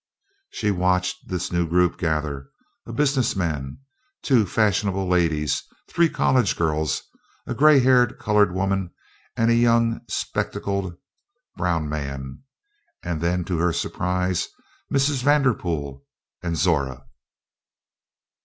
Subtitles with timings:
[0.49, 2.49] She watched this new group gather:
[2.87, 3.77] a business man,
[4.23, 7.03] two fashionable ladies, three college girls,
[7.45, 8.89] a gray haired colored woman,
[9.37, 10.95] and a young spectacled
[11.55, 12.41] brown man,
[13.03, 14.47] and then, to her surprise,
[14.91, 15.21] Mrs.
[15.21, 16.03] Vanderpool
[16.41, 17.05] and Zora.